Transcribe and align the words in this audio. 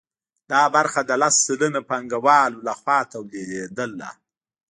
دا 0.51 0.61
برخه 0.75 1.01
د 1.05 1.11
لس 1.21 1.35
سلنه 1.47 1.81
پانګوالو 1.89 2.63
لخوا 2.67 2.99
تولیدېدله 3.13 4.09